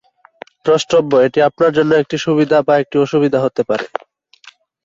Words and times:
দ্রষ্টব্য: 0.65 1.11
এটি 1.27 1.39
আপনার 1.49 1.71
জন্য 1.77 1.91
একটি 1.95 2.17
সুবিধা 2.25 2.57
বা 2.67 2.73
একটি 2.77 2.95
অসুবিধা 2.99 3.39
হতে 3.41 3.61
পারে। 3.69 3.85